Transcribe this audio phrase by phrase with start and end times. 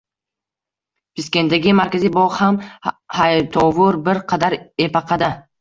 [1.19, 2.59] Piskentdagi markaziy bogʻ ham,
[3.21, 5.35] haytovur bir qadar epaqada.